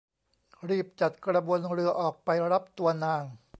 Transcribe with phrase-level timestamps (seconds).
[0.69, 3.23] รีบจัดกระบวนเรือออกไปรับตัวนาง